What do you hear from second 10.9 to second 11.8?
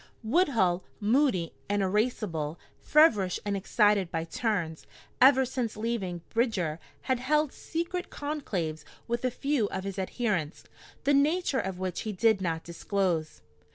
the nature of